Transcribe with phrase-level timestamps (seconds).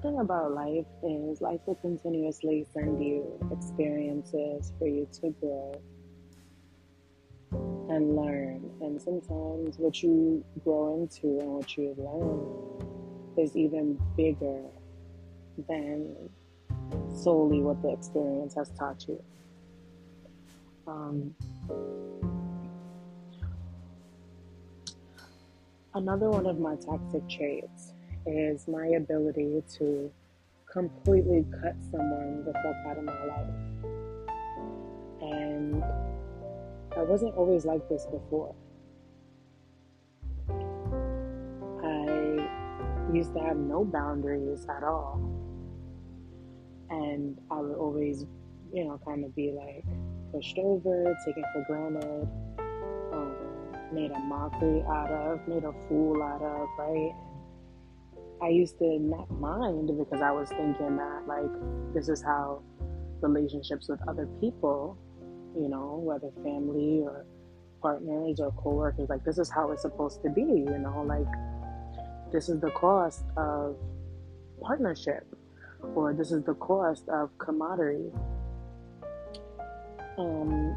[0.00, 5.80] thing about life is life will continuously send you experiences for you to grow
[7.90, 8.70] and learn.
[8.80, 14.62] And sometimes what you grow into and what you learn is even bigger
[15.68, 16.16] than
[17.14, 19.22] solely what the experience has taught you.
[20.86, 21.34] Um,
[25.94, 27.92] another one of my toxic traits
[28.30, 30.10] is my ability to
[30.70, 33.46] completely cut someone the fuck out of my life.
[35.20, 35.84] And
[36.96, 38.54] I wasn't always like this before.
[41.82, 42.48] I
[43.12, 45.20] used to have no boundaries at all.
[46.88, 48.26] And I would always,
[48.72, 49.84] you know, kind of be like
[50.32, 52.28] pushed over, taken for granted,
[53.12, 53.34] um,
[53.92, 57.14] made a mockery out of, made a fool out of, right?
[58.42, 62.62] I used to not mind because I was thinking that, like, this is how
[63.20, 64.96] relationships with other people
[65.56, 67.24] you know, whether family or
[67.82, 71.26] partners or coworkers, like this is how it's supposed to be, you know, like
[72.32, 73.76] this is the cost of
[74.60, 75.26] partnership
[75.94, 78.12] or this is the cost of camaraderie.
[80.18, 80.76] Um,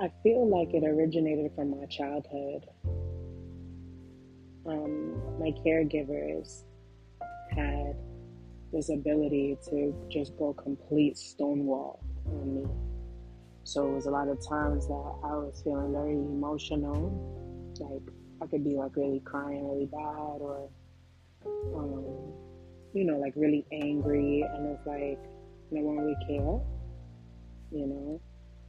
[0.00, 2.66] I feel like it originated from my childhood.
[4.66, 6.62] Um, my caregivers
[7.50, 7.96] had
[8.72, 12.66] this ability to just go complete stonewall on me.
[13.64, 17.10] So it was a lot of times that I was feeling very emotional.
[17.78, 18.02] Like
[18.40, 20.68] I could be like really crying really bad or,
[21.46, 22.32] um,
[22.94, 24.42] you know, like really angry.
[24.42, 25.18] And it's like
[25.70, 26.60] no one would care,
[27.70, 28.20] you know.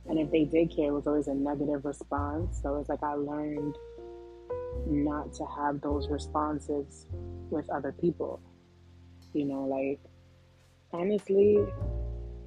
[0.06, 2.60] And if they did care, it was always a negative response.
[2.62, 3.76] So it's like I learned
[4.88, 7.08] not to have those responses
[7.50, 8.42] with other people.
[9.34, 10.00] You know, like
[10.92, 11.58] honestly,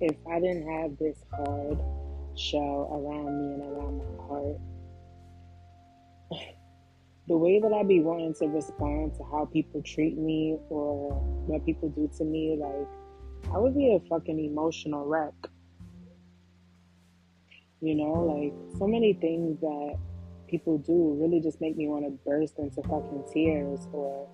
[0.00, 1.78] if I didn't have this hard
[2.36, 4.58] shell around me and around my heart,
[7.28, 11.14] the way that I'd be wanting to respond to how people treat me or
[11.46, 12.88] what people do to me, like,
[13.52, 15.34] I would be a fucking emotional wreck.
[17.80, 19.98] You know, like, so many things that
[20.48, 24.28] people do really just make me want to burst into fucking tears or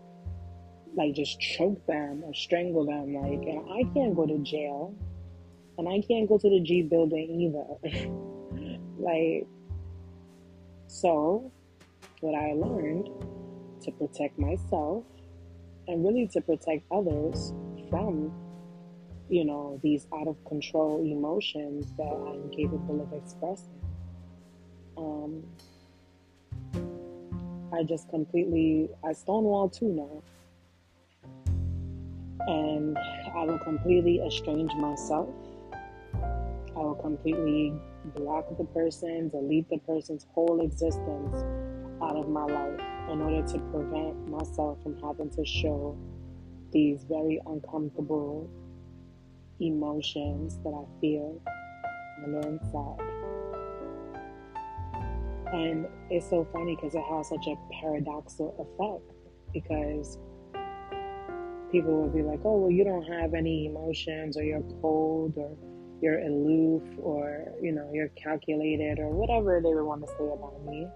[0.95, 3.15] like just choke them or strangle them.
[3.15, 4.95] Like, and I can't go to jail,
[5.78, 8.09] and I can't go to the G building either.
[8.99, 9.47] like,
[10.87, 11.51] so
[12.21, 13.09] what I learned
[13.83, 15.05] to protect myself
[15.89, 17.53] and really to protect others
[17.91, 18.33] from,
[19.28, 23.81] you know, these out of control emotions that I'm capable of expressing.
[24.97, 25.43] Um,
[27.72, 30.22] I just completely, I stonewall too now
[32.47, 32.99] and
[33.34, 35.28] I will completely estrange myself.
[36.12, 37.72] I will completely
[38.16, 41.37] block the person, delete the person's whole existence
[42.03, 45.97] out of my life in order to prevent myself from having to show
[46.72, 48.50] these very uncomfortable
[49.60, 51.41] emotions that I feel
[52.25, 53.12] on the inside.
[55.53, 59.05] And it's so funny because it has such a paradoxical effect
[59.53, 60.19] because
[61.71, 65.57] people will be like, oh, well, you don't have any emotions, or you're cold, or
[66.01, 70.65] you're aloof, or, you know, you're calculated, or whatever they would want to say about
[70.65, 70.87] me.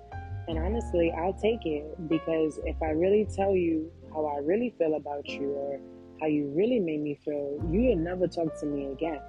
[0.48, 4.94] And honestly, I'll take it because if I really tell you how I really feel
[4.94, 5.80] about you, or
[6.20, 9.20] how you really made me feel, you will never talk to me again.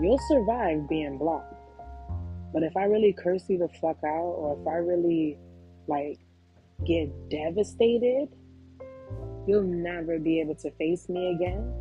[0.00, 1.57] You'll survive being blocked.
[2.52, 5.38] But if I really curse you the fuck out, or if I really,
[5.86, 6.18] like,
[6.86, 8.28] get devastated,
[9.48, 11.72] You'll never be able to face me again.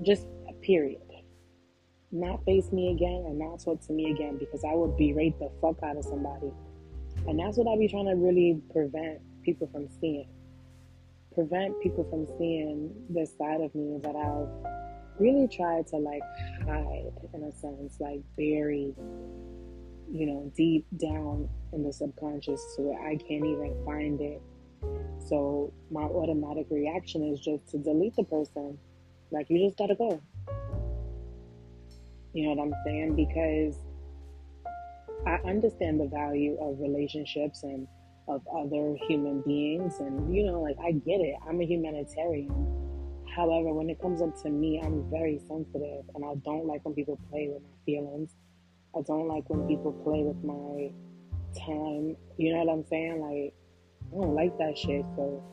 [0.00, 0.26] Just
[0.62, 1.02] period.
[2.10, 5.50] Not face me again and not talk to me again because I will berate the
[5.60, 6.50] fuck out of somebody.
[7.28, 10.30] And that's what I be trying to really prevent people from seeing.
[11.34, 14.48] Prevent people from seeing this side of me that I've
[15.18, 16.22] really tried to like
[16.64, 18.94] hide in a sense, like bury,
[20.10, 24.42] you know, deep down in the subconscious so where I can't even find it
[25.28, 28.78] so my automatic reaction is just to delete the person.
[29.30, 30.20] Like you just gotta go.
[32.32, 33.16] You know what I'm saying?
[33.16, 33.76] Because
[35.26, 37.88] I understand the value of relationships and
[38.28, 41.34] of other human beings and you know, like I get it.
[41.48, 42.85] I'm a humanitarian.
[43.36, 46.94] However, when it comes up to me, I'm very sensitive and I don't like when
[46.94, 48.34] people play with my feelings.
[48.96, 50.90] I don't like when people play with my
[51.52, 52.16] time.
[52.38, 53.20] You know what I'm saying?
[53.20, 53.52] Like
[54.10, 55.04] I don't like that shit.
[55.16, 55.44] So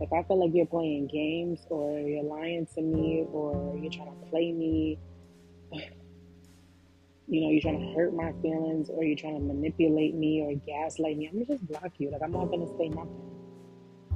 [0.00, 4.14] if I feel like you're playing games or you're lying to me or you're trying
[4.14, 5.00] to play me,
[7.26, 10.54] you know, you're trying to hurt my feelings or you're trying to manipulate me or
[10.64, 12.12] gaslight me, I'm gonna just block you.
[12.12, 13.32] Like I'm not gonna say nothing.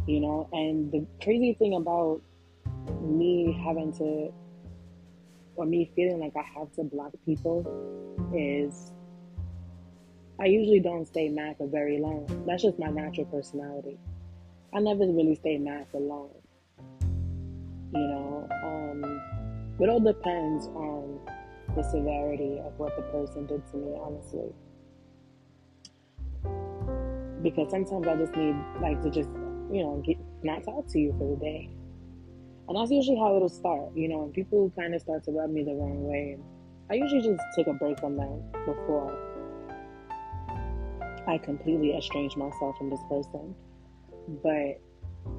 [0.07, 2.23] You know, and the crazy thing about
[3.01, 4.33] me having to
[5.57, 7.67] or me feeling like I have to block people
[8.33, 8.93] is
[10.41, 12.27] I usually don't stay mad for very long.
[12.47, 13.99] That's just my natural personality.
[14.73, 16.31] I never really stay mad for long.
[17.93, 19.21] You know, um,
[19.81, 21.19] it all depends on
[21.75, 24.53] the severity of what the person did to me, honestly.
[27.43, 29.31] Because sometimes I just need like to just,
[29.73, 31.71] you know, get not talk to you for the day.
[32.69, 35.51] And that's usually how it'll start, you know, when people kind of start to rub
[35.51, 36.37] me the wrong way.
[36.91, 39.17] I usually just take a break from them before
[41.27, 43.55] I completely estrange myself from this person.
[44.43, 44.81] But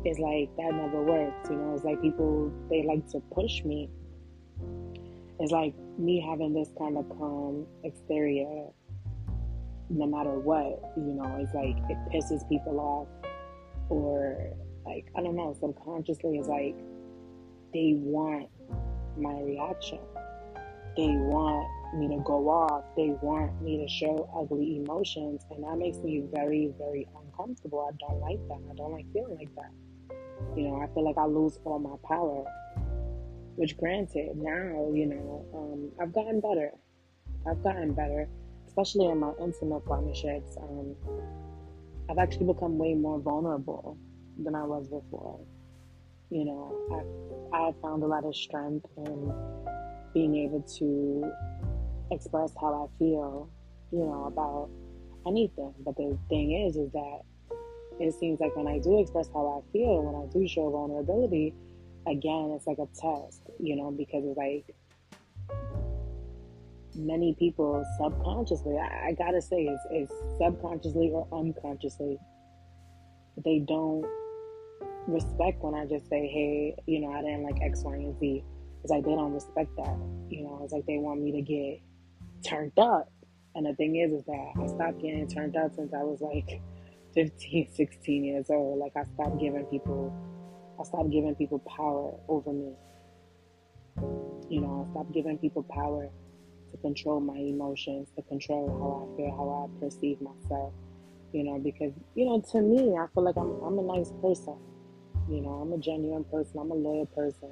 [0.05, 1.73] it's like that never works, you know.
[1.75, 3.89] It's like people they like to push me.
[5.39, 8.67] It's like me having this kind of calm exterior,
[9.89, 11.37] no matter what, you know.
[11.39, 13.07] It's like it pisses people off,
[13.89, 14.51] or
[14.85, 15.55] like I don't know.
[15.59, 16.75] Subconsciously, it's like
[17.73, 18.49] they want
[19.17, 19.99] my reaction.
[20.97, 22.83] They want me to go off.
[22.95, 25.45] They want me to show ugly emotions.
[25.51, 27.87] And that makes me very, very uncomfortable.
[27.87, 28.59] I don't like that.
[28.69, 29.71] I don't like feeling like that.
[30.55, 32.45] You know, I feel like I lose all my power.
[33.55, 36.71] Which, granted, now, you know, um, I've gotten better.
[37.49, 38.27] I've gotten better,
[38.67, 40.57] especially in my intimate partnerships.
[40.57, 40.95] Um,
[42.09, 43.97] I've actually become way more vulnerable
[44.37, 45.39] than I was before.
[46.29, 49.33] You know, I, I found a lot of strength in
[50.13, 51.31] being able to
[52.11, 53.49] express how I feel,
[53.91, 54.69] you know, about
[55.27, 55.73] anything.
[55.83, 57.21] But the thing is, is that
[57.99, 61.53] it seems like when I do express how I feel, when I do show vulnerability,
[62.07, 64.75] again, it's like a test, you know, because it's like
[66.95, 72.17] many people subconsciously, I, I gotta say, it's, it's subconsciously or unconsciously,
[73.43, 74.05] they don't
[75.07, 78.43] respect when I just say, hey, you know, I didn't like X, Y, and Z.
[78.83, 79.97] It's like they don't respect that.
[80.29, 81.81] You know, it's like they want me to get
[82.49, 83.11] turned up.
[83.55, 86.61] And the thing is, is that I stopped getting turned up since I was like
[87.15, 88.79] 15, 16 years old.
[88.79, 90.13] Like I stopped giving people,
[90.79, 92.73] I stopped giving people power over me.
[94.49, 96.09] You know, I stopped giving people power
[96.71, 100.73] to control my emotions, to control how I feel, how I perceive myself.
[101.33, 104.55] You know, because you know, to me, I feel like I'm I'm a nice person.
[105.29, 106.59] You know, I'm a genuine person.
[106.59, 107.49] I'm a loyal person.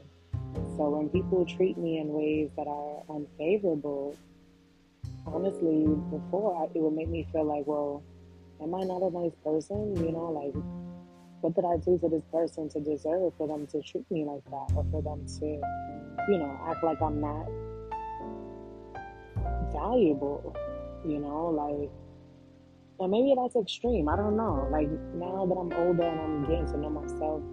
[0.78, 4.16] So when people treat me in ways that are unfavorable,
[5.28, 8.02] honestly, before I, it would make me feel like, well,
[8.62, 9.96] am I not a nice person?
[9.96, 10.56] You know, like,
[11.42, 14.44] what did I do to this person to deserve for them to treat me like
[14.46, 17.46] that, or for them to, you know, act like I'm not
[19.72, 20.56] valuable?
[21.06, 21.92] You know, like,
[23.00, 24.10] and maybe that's extreme.
[24.10, 24.68] I don't know.
[24.72, 27.44] Like now that I'm older and I'm getting to know myself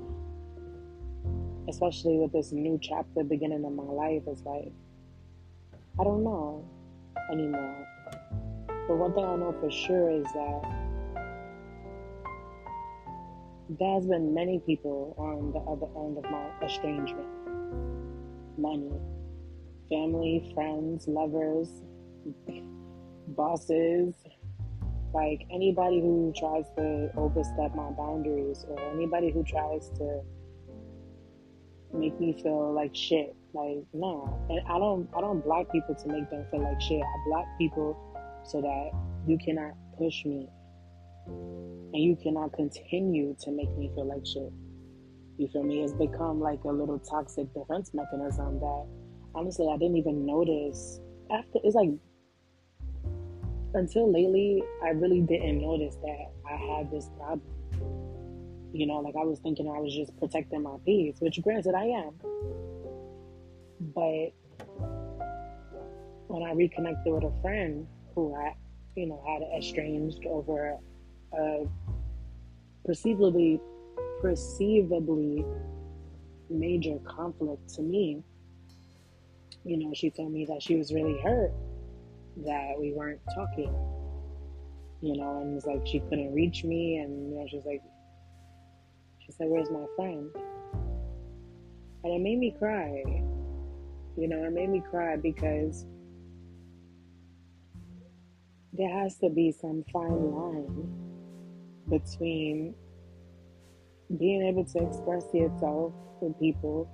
[1.68, 4.72] especially with this new chapter beginning in my life, it's like,
[5.98, 6.64] I don't know
[7.30, 7.86] anymore.
[8.66, 10.84] But one thing I know for sure is that
[13.78, 17.26] there's been many people on the other end of my estrangement.
[18.58, 18.92] Many.
[19.88, 21.68] Family, friends, lovers,
[23.28, 24.14] bosses,
[25.14, 30.20] like anybody who tries to overstep my boundaries or anybody who tries to
[31.94, 33.34] make me feel like shit.
[33.52, 37.00] Like no, and I don't I don't block people to make them feel like shit.
[37.00, 37.96] I block people
[38.44, 38.90] so that
[39.26, 40.48] you cannot push me
[41.26, 44.52] and you cannot continue to make me feel like shit.
[45.38, 45.82] You feel me?
[45.82, 48.86] It's become like a little toxic defense mechanism that
[49.34, 51.90] honestly I didn't even notice after it's like
[53.74, 57.53] until lately I really didn't notice that I had this problem.
[58.74, 61.84] You know, like I was thinking I was just protecting my peace, which granted I
[61.84, 62.10] am.
[63.94, 64.32] But
[66.26, 68.56] when I reconnected with a friend who I,
[68.96, 70.76] you know, had estranged over
[71.32, 71.68] a
[72.84, 73.60] perceivably,
[74.20, 75.44] perceivably
[76.50, 78.24] major conflict to me,
[79.64, 81.52] you know, she told me that she was really hurt
[82.38, 83.72] that we weren't talking,
[85.00, 87.80] you know, and it's like she couldn't reach me, and you know, she was like,
[89.24, 90.30] she said, Where's my friend?
[92.04, 93.02] And it made me cry.
[94.16, 95.86] You know, it made me cry because
[98.72, 101.04] there has to be some fine line
[101.88, 102.74] between
[104.18, 106.88] being able to express yourself with people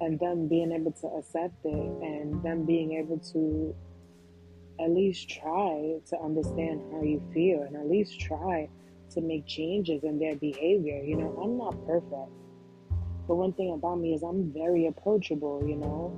[0.00, 3.74] and them being able to accept it and them being able to
[4.80, 8.68] at least try to understand how you feel and at least try
[9.10, 11.02] to make changes in their behavior.
[11.02, 12.32] You know, I'm not perfect.
[13.26, 16.14] But one thing about me is I'm very approachable, you know.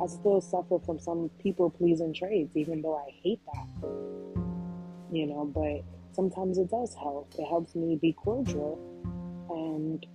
[0.00, 3.88] I still suffer from some people pleasing traits, even though I hate that.
[5.10, 5.82] You know, but
[6.12, 7.32] sometimes it does help.
[7.38, 8.78] It helps me be cordial.
[9.50, 10.06] And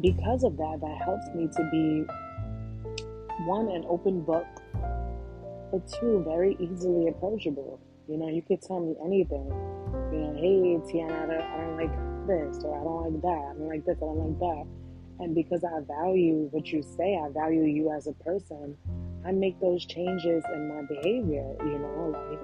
[0.00, 2.04] because of that, that helps me to be
[3.46, 4.46] one, an open book,
[5.70, 7.80] but two, very easily approachable.
[8.08, 9.50] You know, you could tell me anything.
[10.12, 11.94] You know, hey, Tiana, I don't like
[12.26, 13.42] this, or I don't like that.
[13.50, 14.66] I don't like this, I don't like that.
[15.18, 18.76] And because I value what you say, I value you as a person,
[19.24, 21.56] I make those changes in my behavior.
[21.66, 22.38] You know, like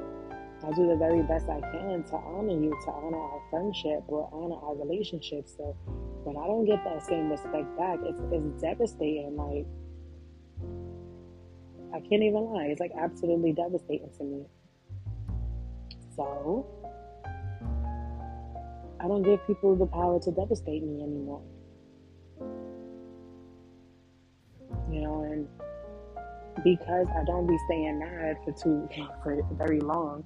[0.64, 4.28] I do the very best I can to honor you, to honor our friendship or
[4.32, 5.48] honor our relationship.
[5.48, 5.76] So
[6.24, 9.36] when I don't get that same respect back, it's, it's devastating.
[9.36, 9.66] Like,
[11.94, 12.66] I can't even lie.
[12.66, 14.46] It's like absolutely devastating to me.
[16.16, 16.66] So,
[19.00, 21.42] I don't give people the power to devastate me anymore.
[24.90, 25.48] You know, and
[26.62, 28.88] because I don't be staying mad for too
[29.22, 30.22] for very long,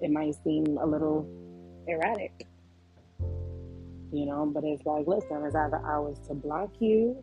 [0.00, 1.28] it might seem a little
[1.86, 2.46] erratic.
[4.12, 7.22] You know, but it's like, listen, it's either I was to block you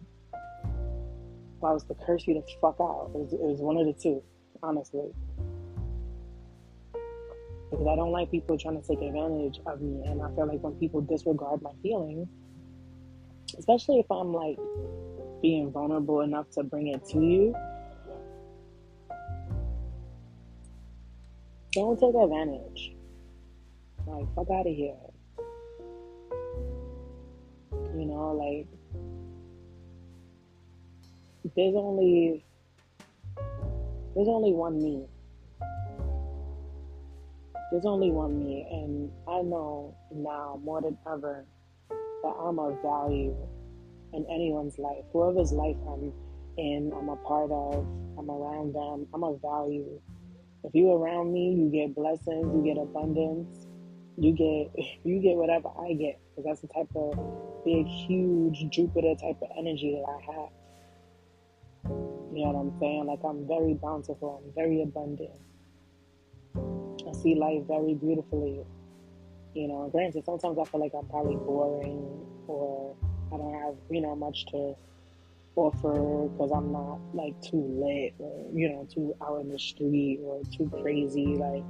[1.62, 3.12] or I was to curse you the fuck out.
[3.14, 4.24] It was, it was one of the two,
[4.64, 5.12] honestly
[7.70, 10.02] because I don't like people trying to take advantage of me.
[10.06, 12.28] And I feel like when people disregard my feelings,
[13.58, 14.58] especially if I'm like
[15.42, 17.56] being vulnerable enough to bring it to you,
[21.74, 22.96] don't take advantage.
[24.08, 24.96] Like, fuck out of here.
[27.96, 28.68] You know, like,
[31.56, 32.44] there's only
[34.16, 35.06] there's only one me
[37.72, 41.46] there's only one me, and I know now more than ever
[41.90, 43.36] that I'm of value
[44.14, 45.06] in anyone's life.
[45.14, 46.12] Whoever's life I'm
[46.58, 47.86] in, I'm a part of,
[48.18, 50.02] I'm around them, I'm of value.
[50.64, 53.68] If you around me, you get blessings, you get abundance,
[54.18, 57.18] you get you get whatever I get because that's the type of
[57.64, 60.50] big, huge Jupiter type of energy that I have.
[62.34, 63.06] You know what I'm saying?
[63.06, 65.40] Like I'm very bountiful, I'm very abundant.
[67.22, 68.66] See life very beautifully.
[69.54, 72.96] You know, granted, sometimes I feel like I'm probably boring or
[73.34, 74.76] I don't have, you know, much to
[75.56, 80.20] offer because I'm not like too lit or, you know, too out in the street
[80.24, 81.64] or too crazy, like,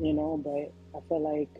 [0.00, 1.50] you know, but I feel like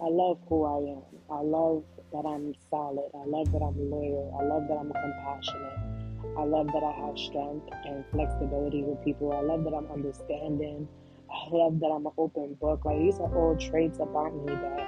[0.00, 1.02] I love who I am.
[1.30, 3.10] I love that I'm solid.
[3.14, 4.38] I love that I'm loyal.
[4.40, 5.95] I love that I'm compassionate.
[6.38, 9.32] I love that I have strength and flexibility with people.
[9.32, 10.86] I love that I'm understanding.
[11.30, 12.84] I love that I'm an open book.
[12.84, 14.86] Like these are all traits about me that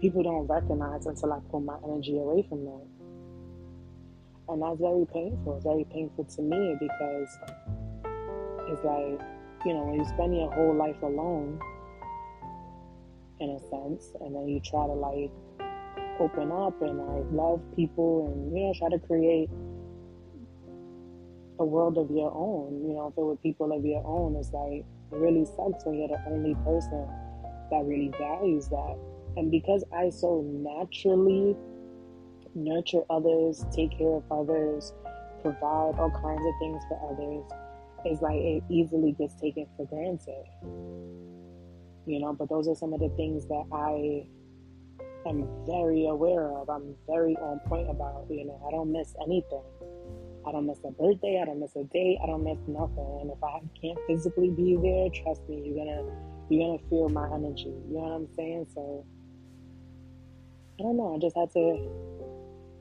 [0.00, 2.82] people don't recognize until I pull my energy away from them.
[4.48, 5.56] And that's very painful.
[5.56, 7.38] It's very painful to me because
[8.68, 9.20] it's like,
[9.64, 11.60] you know, when you spend your whole life alone,
[13.40, 15.32] in a sense, and then you try to like
[16.22, 19.50] open up and I love people and, you know, try to create
[21.58, 24.36] a world of your own, you know, fill with people of your own.
[24.36, 27.08] It's like, it really sucks when you're the only person
[27.70, 28.96] that really values that.
[29.36, 31.56] And because I so naturally
[32.54, 34.92] nurture others, take care of others,
[35.42, 37.44] provide all kinds of things for others,
[38.04, 40.44] it's like it easily gets taken for granted.
[42.06, 44.26] You know, but those are some of the things that I
[45.26, 46.68] am very aware of.
[46.68, 48.26] I'm very on point about.
[48.30, 49.62] You know, I don't miss anything.
[50.46, 51.40] I don't miss a birthday.
[51.40, 52.18] I don't miss a date.
[52.22, 53.18] I don't miss nothing.
[53.20, 56.10] And if I can't physically be there, trust me, you're gonna
[56.50, 57.72] you're gonna feel my energy.
[57.88, 58.66] You know what I'm saying?
[58.74, 59.04] So
[60.80, 61.14] I don't know.
[61.14, 61.88] I just had to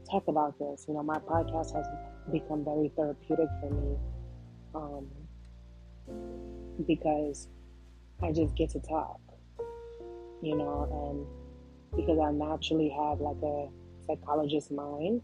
[0.10, 0.86] talk about this.
[0.88, 1.86] You know, my podcast has
[2.32, 3.98] become very therapeutic for me
[4.74, 5.08] um,
[6.88, 7.48] because
[8.24, 9.20] I just get to talk.
[10.42, 11.41] You know, and
[11.96, 13.68] because I naturally have like a
[14.08, 15.22] psychologist mind,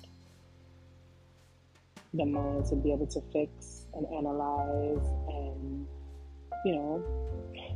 [2.14, 5.88] the mind to be able to fix and analyze and,
[6.66, 7.04] you know,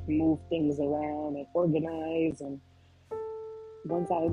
[0.08, 2.42] move things around and organize.
[2.42, 2.60] And
[3.86, 4.30] once I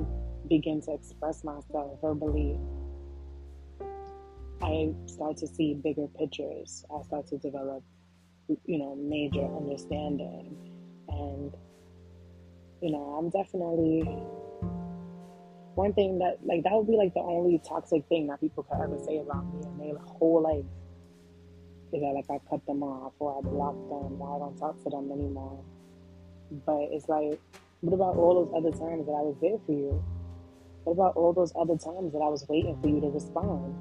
[0.47, 2.59] begin to express myself verbally,
[4.61, 6.85] I start to see bigger pictures.
[6.93, 7.83] I start to develop,
[8.65, 10.57] you know, major understanding.
[11.07, 11.53] And
[12.81, 14.03] you know, I'm definitely
[15.75, 18.81] one thing that like that would be like the only toxic thing that people could
[18.81, 20.65] ever say about me in their whole life
[21.93, 24.81] is that like I cut them off or I blocked them or I don't talk
[24.83, 25.63] to them anymore.
[26.65, 27.39] But it's like,
[27.81, 30.03] what about all those other times that I was there for you?
[30.83, 33.75] What about all those other times that I was waiting for you to respond?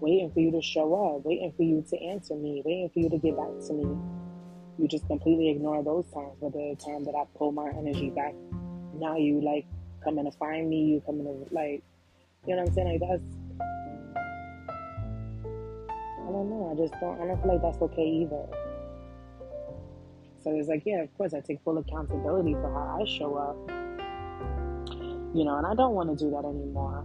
[0.00, 3.10] Waiting for you to show up, waiting for you to answer me, waiting for you
[3.10, 4.17] to get back to me.
[4.78, 8.34] You just completely ignore those times, but the time that I pull my energy back,
[8.94, 9.66] now you like
[10.04, 11.82] coming to find me, you coming to like,
[12.46, 13.00] you know what I'm saying?
[13.00, 13.22] Like that's,
[16.20, 16.70] I don't know.
[16.72, 17.20] I just don't.
[17.20, 18.46] I don't feel like that's okay either.
[20.44, 23.56] So it's like, yeah, of course, I take full accountability for how I show up.
[25.34, 27.04] You know, and I don't want to do that anymore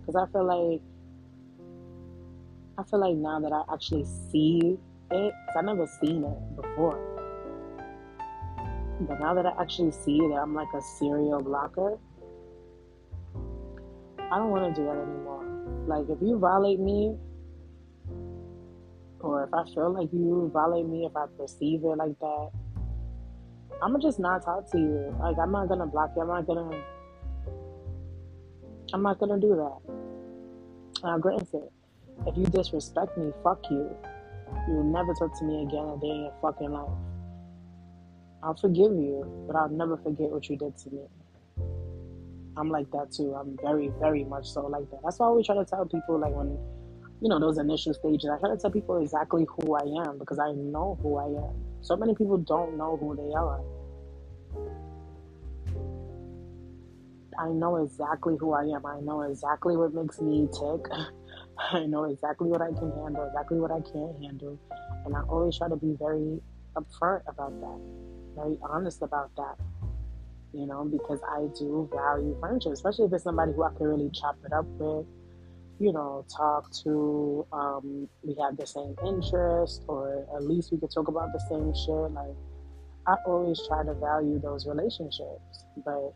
[0.00, 0.80] because I feel like
[2.78, 4.78] I feel like now that I actually see
[5.10, 7.11] it, cause I never seen it before.
[9.08, 11.98] But now that I actually see that I'm like a serial blocker,
[14.30, 15.44] I don't want to do that anymore.
[15.86, 17.16] Like, if you violate me,
[19.20, 22.50] or if I feel like you violate me, if I perceive it like that,
[23.82, 25.14] I'm gonna just not talk to you.
[25.20, 26.22] Like, I'm not gonna block you.
[26.22, 26.82] I'm not gonna.
[28.92, 31.02] I'm not gonna do that.
[31.02, 31.68] Now, granted,
[32.26, 33.90] if you disrespect me, fuck you.
[34.68, 37.11] You will never talk to me again a day in your fucking life.
[38.42, 41.02] I'll forgive you, but I'll never forget what you did to me.
[42.56, 43.34] I'm like that too.
[43.34, 45.00] I'm very, very much so like that.
[45.04, 46.58] That's why I always try to tell people, like when,
[47.20, 50.38] you know, those initial stages, I try to tell people exactly who I am because
[50.38, 51.54] I know who I am.
[51.82, 53.60] So many people don't know who they are.
[57.38, 58.84] I know exactly who I am.
[58.84, 60.86] I know exactly what makes me tick.
[61.72, 64.58] I know exactly what I can handle, exactly what I can't handle.
[65.06, 66.40] And I always try to be very
[66.76, 67.80] upfront about that,
[68.34, 69.56] very honest about that,
[70.52, 74.10] you know, because I do value friendship, especially if it's somebody who I can really
[74.10, 75.06] chop it up with,
[75.78, 77.46] you know, talk to.
[77.52, 81.74] Um, we have the same interest, or at least we could talk about the same
[81.74, 82.12] shit.
[82.12, 82.36] Like,
[83.06, 86.14] I always try to value those relationships, but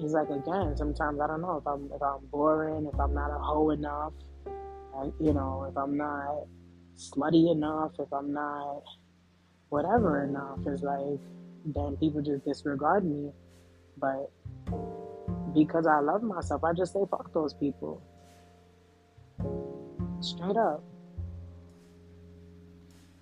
[0.00, 3.30] it's like again, sometimes I don't know if I'm if I'm boring, if I'm not
[3.30, 4.12] a hoe enough,
[4.96, 6.46] and, you know, if I'm not
[6.96, 8.82] slutty enough, if I'm not
[9.68, 11.20] whatever enough, it's like
[11.64, 13.30] then people just disregard me.
[13.98, 14.30] But
[15.54, 18.02] because I love myself, I just say fuck those people.
[20.20, 20.82] Straight up.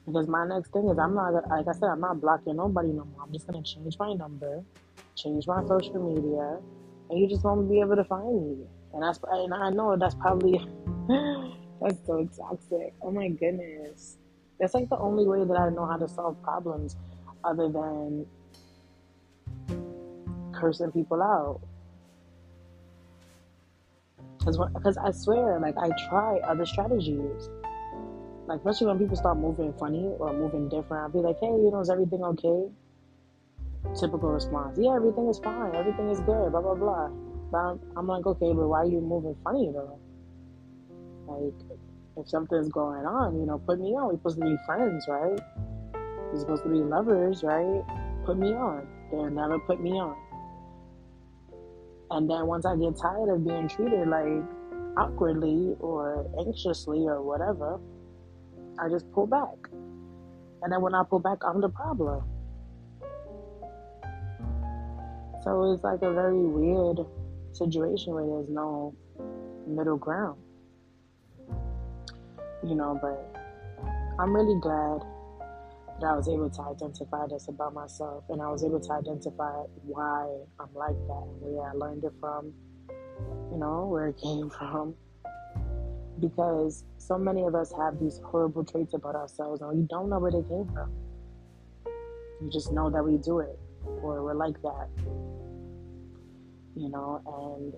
[0.06, 3.04] Because my next thing is I'm not like I said, I'm not blocking nobody no
[3.04, 3.22] more.
[3.22, 4.62] I'm just gonna change my number,
[5.16, 6.58] change my social media,
[7.08, 8.66] and you just won't be able to find me.
[8.92, 10.58] And that's and I know that's probably
[11.80, 12.92] that's so toxic.
[13.00, 14.18] Oh my goodness.
[14.64, 16.96] That's like the only way that I know how to solve problems
[17.44, 18.24] other than
[20.52, 21.60] cursing people out.
[24.38, 27.50] Because I swear, like, I try other strategies.
[28.46, 31.70] Like, especially when people start moving funny or moving different, I'll be like, hey, you
[31.70, 32.72] know, is everything okay?
[34.00, 37.10] Typical response, yeah, everything is fine, everything is good, blah, blah, blah.
[37.52, 39.98] But I'm, I'm like, okay, but why are you moving funny though?
[41.26, 41.52] Like,
[42.16, 44.08] if something's going on, you know, put me on.
[44.08, 45.40] We're supposed to be friends, right?
[46.32, 47.82] We're supposed to be lovers, right?
[48.24, 48.86] Put me on.
[49.10, 50.16] They'll never put me on.
[52.10, 54.42] And then once I get tired of being treated like
[54.96, 57.80] awkwardly or anxiously or whatever,
[58.78, 59.70] I just pull back.
[60.62, 62.22] And then when I pull back, I'm the problem.
[65.42, 67.00] So it's like a very weird
[67.52, 68.94] situation where there's no
[69.66, 70.38] middle ground.
[72.64, 73.36] You know, but
[74.18, 75.02] I'm really glad
[76.00, 79.62] that I was able to identify this about myself and I was able to identify
[79.82, 80.24] why
[80.58, 82.52] I'm like that and where I learned it from,
[83.52, 84.94] you know, where it came from.
[86.20, 90.18] Because so many of us have these horrible traits about ourselves and we don't know
[90.18, 90.90] where they came from.
[92.40, 93.58] You just know that we do it
[94.02, 94.88] or we're like that,
[96.76, 97.74] you know, and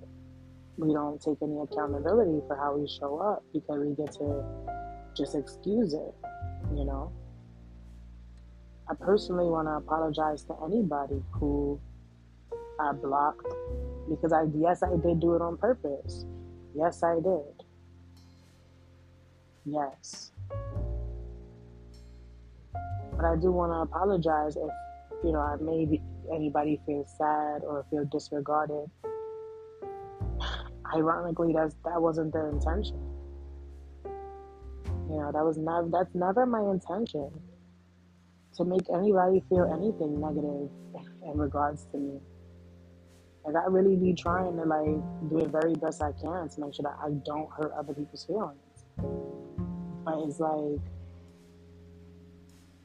[0.79, 4.45] we don't take any accountability for how we show up because we get to
[5.17, 6.15] just excuse it,
[6.75, 7.11] you know.
[8.89, 11.81] I personally want to apologize to anybody who
[12.79, 13.47] I blocked
[14.09, 16.25] because I yes I did do it on purpose.
[16.75, 17.65] Yes I did.
[19.65, 20.31] Yes.
[23.17, 24.71] But I do want to apologize if
[25.25, 26.01] you know I made
[26.33, 28.91] anybody feel sad or feel disregarded.
[30.95, 33.01] Ironically, that's that wasn't their intention.
[34.05, 37.31] You know, that was never that's never my intention
[38.57, 40.71] to make anybody feel anything negative
[41.25, 42.21] in regards to me.
[43.45, 46.75] Like I really be trying to like do the very best I can to make
[46.75, 48.57] sure that I don't hurt other people's feelings.
[50.05, 50.81] But it's like,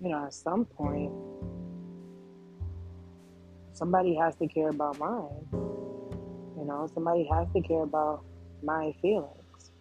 [0.01, 1.11] you know, at some point,
[3.73, 5.70] somebody has to care about mine.
[6.61, 8.23] You know, somebody has to care about
[8.61, 9.71] my feelings.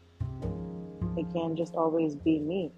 [1.14, 2.72] It can't just always be me.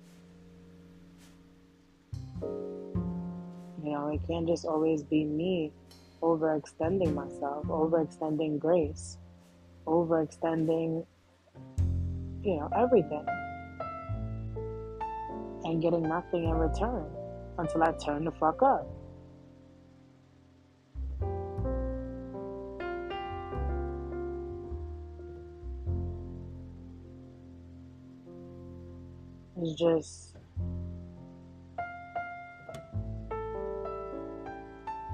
[2.43, 5.71] You know, it can't just always be me
[6.21, 9.19] overextending myself, overextending grace,
[9.87, 11.07] overextending,
[12.43, 13.25] you know, everything,
[15.63, 17.07] and getting nothing in return
[17.57, 18.85] until I turn the fuck up.
[29.79, 30.37] Just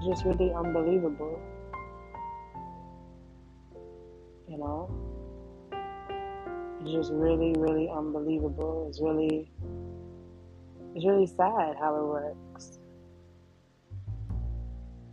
[0.04, 1.40] just really unbelievable.
[4.48, 4.90] You know?
[6.80, 8.86] It's just really, really unbelievable.
[8.88, 9.50] It's really
[10.94, 12.78] it's really sad how it works.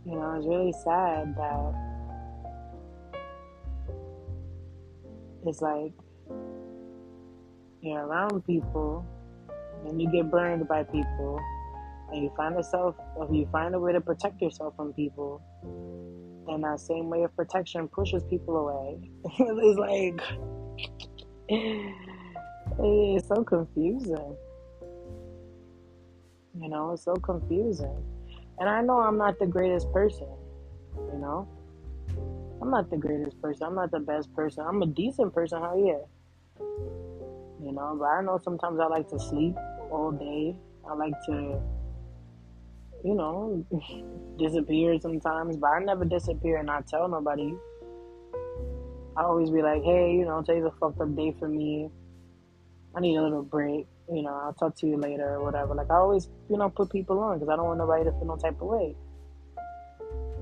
[0.04, 1.74] You know, it's really sad that
[5.46, 5.92] it's like
[7.82, 9.06] you're around people
[9.88, 11.40] and you get burned by people
[12.12, 15.42] and you find yourself, if you find a way to protect yourself from people,
[16.48, 19.10] and that same way of protection pushes people away.
[19.38, 20.20] it's like
[22.78, 24.36] it's so confusing.
[26.58, 28.02] You know, it's so confusing.
[28.58, 30.28] And I know I'm not the greatest person.
[30.96, 31.48] You know,
[32.62, 33.66] I'm not the greatest person.
[33.66, 34.64] I'm not the best person.
[34.66, 35.60] I'm a decent person.
[35.60, 35.98] How yeah.
[37.62, 39.54] You know, but I know sometimes I like to sleep
[39.90, 40.56] all day.
[40.88, 41.60] I like to
[43.04, 43.64] you know,
[44.38, 47.54] disappear sometimes, but I never disappear and not tell nobody.
[49.16, 51.88] I always be like, hey, you know, today's a fucked up day for me.
[52.94, 53.86] I need a little break.
[54.12, 55.74] You know, I'll talk to you later or whatever.
[55.74, 58.26] Like, I always, you know, put people on because I don't want nobody to feel
[58.26, 58.94] no type of way.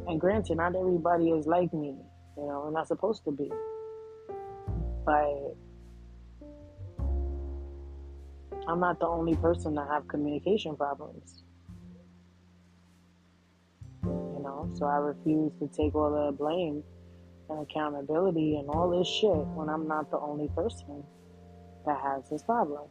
[0.06, 1.94] And granted, not everybody is like me,
[2.36, 3.50] you know, and not supposed to be.
[5.04, 5.56] But
[8.66, 11.42] I'm not the only person that have communication problems.
[14.02, 16.82] You know, so I refuse to take all the blame
[17.50, 21.04] and accountability and all this shit when I'm not the only person
[21.86, 22.88] that has this problem.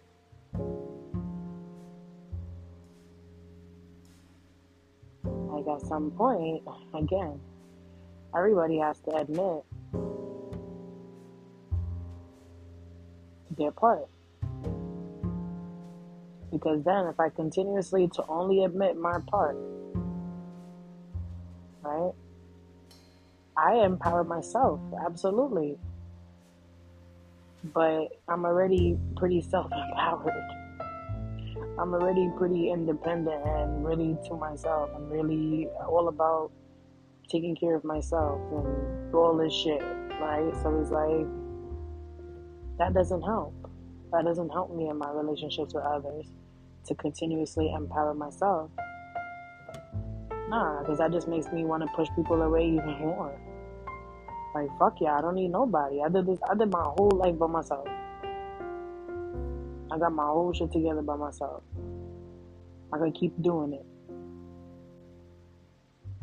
[5.23, 7.39] Like at some point, again,
[8.35, 9.63] everybody has to admit
[13.57, 14.07] their part.
[16.53, 19.57] Because then, if I continuously to only admit my part,
[21.81, 22.13] right?
[23.57, 25.79] I empower myself, absolutely.
[27.73, 30.31] But I'm already pretty self empowered.
[31.79, 34.91] I'm already pretty independent and really to myself.
[34.95, 36.51] I'm really all about
[37.29, 39.81] taking care of myself and all this shit,
[40.21, 40.53] right?
[40.61, 41.25] So it's like,
[42.77, 43.55] that doesn't help.
[44.13, 46.27] That doesn't help me in my relationships with others
[46.85, 48.69] to continuously empower myself.
[50.49, 53.35] Nah, because that just makes me want to push people away even more.
[54.53, 56.03] Like fuck yeah, I don't need nobody.
[56.03, 56.37] I did this.
[56.47, 57.87] I did my whole life by myself.
[59.91, 61.63] I got my whole shit together by myself.
[62.93, 63.85] I can keep doing it.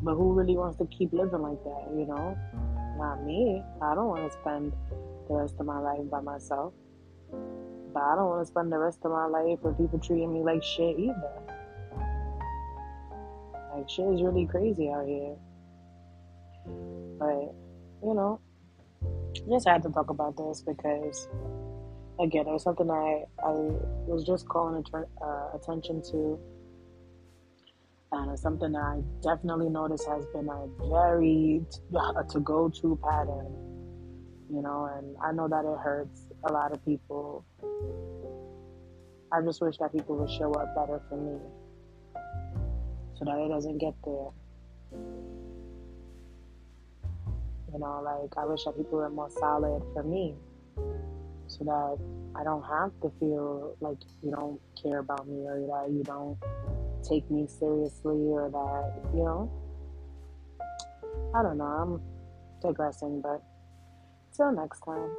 [0.00, 2.38] But who really wants to keep living like that, you know?
[2.96, 3.64] Not me.
[3.82, 4.72] I don't want to spend
[5.28, 6.72] the rest of my life by myself.
[7.92, 10.40] But I don't want to spend the rest of my life with people treating me
[10.42, 11.32] like shit either.
[13.74, 15.36] Like shit is really crazy out here.
[17.18, 17.54] But
[18.02, 18.40] you know,
[19.48, 21.28] just had to talk about this because
[22.20, 23.50] again, it was something I I
[24.06, 26.38] was just calling uh, attention to,
[28.12, 31.64] and it's something that I definitely noticed has been a very
[31.96, 33.56] uh, to go to pattern.
[34.52, 37.44] You know, and I know that it hurts a lot of people.
[39.32, 41.38] I just wish that people would show up better for me
[43.18, 44.30] so that it doesn't get there.
[47.72, 50.34] You know, like I wish that people were more solid for me
[51.46, 51.98] so that
[52.34, 56.38] I don't have to feel like you don't care about me or that you don't
[57.02, 59.50] take me seriously or that, you know.
[61.34, 62.02] I don't know, I'm
[62.62, 63.42] digressing, but
[64.36, 65.10] till next time.